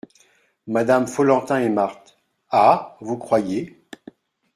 [0.65, 2.17] Madame Follentin et Marthe.—
[2.49, 2.97] Ah!
[3.01, 3.85] vous croyez?